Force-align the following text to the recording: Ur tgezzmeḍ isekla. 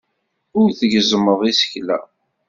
Ur 0.59 0.67
tgezzmeḍ 0.79 1.39
isekla. 1.51 1.97